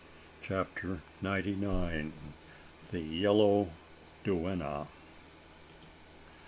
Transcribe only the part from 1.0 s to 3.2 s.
NINETY NINE. THE